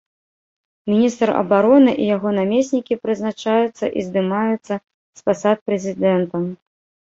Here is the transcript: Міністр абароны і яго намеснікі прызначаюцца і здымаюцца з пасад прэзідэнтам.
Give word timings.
Міністр 0.91 1.27
абароны 1.41 1.91
і 2.07 2.07
яго 2.15 2.29
намеснікі 2.39 2.99
прызначаюцца 3.05 3.85
і 3.99 4.09
здымаюцца 4.09 4.81
з 5.17 5.21
пасад 5.31 5.57
прэзідэнтам. 5.69 6.53